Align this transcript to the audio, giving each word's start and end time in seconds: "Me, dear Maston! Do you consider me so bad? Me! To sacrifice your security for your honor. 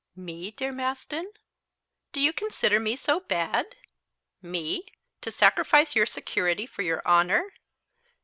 "Me, 0.15 0.49
dear 0.49 0.71
Maston! 0.71 1.31
Do 2.11 2.19
you 2.21 2.33
consider 2.33 2.79
me 2.79 2.95
so 2.95 3.19
bad? 3.19 3.75
Me! 4.41 4.87
To 5.21 5.29
sacrifice 5.29 5.95
your 5.95 6.07
security 6.07 6.65
for 6.65 6.81
your 6.81 7.03
honor. 7.07 7.53